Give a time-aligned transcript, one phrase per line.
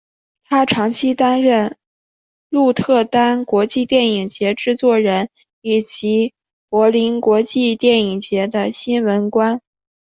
[0.45, 1.77] 他长期担任
[2.49, 5.29] 鹿特丹国际电影节制作人
[5.61, 6.33] 以及
[6.69, 9.61] 柏林国际电影节的新闻官。